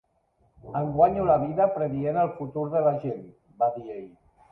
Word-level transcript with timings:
"Em 0.77 0.87
guanyo 0.95 1.25
la 1.27 1.35
vida 1.43 1.67
predient 1.75 2.17
el 2.21 2.31
futur 2.39 2.65
de 2.77 2.81
la 2.87 2.95
gent" 3.05 3.21
va 3.65 3.69
dir 3.77 3.85
ell. 3.99 4.09